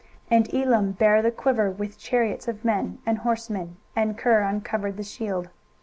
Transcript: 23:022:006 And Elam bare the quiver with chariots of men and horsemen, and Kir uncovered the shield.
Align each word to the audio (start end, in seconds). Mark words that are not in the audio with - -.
23:022:006 0.31 0.31
And 0.37 0.53
Elam 0.55 0.91
bare 0.93 1.21
the 1.21 1.29
quiver 1.29 1.69
with 1.69 1.99
chariots 1.99 2.47
of 2.47 2.65
men 2.65 2.97
and 3.05 3.19
horsemen, 3.19 3.77
and 3.95 4.17
Kir 4.17 4.41
uncovered 4.41 4.97
the 4.97 5.03
shield. 5.03 5.51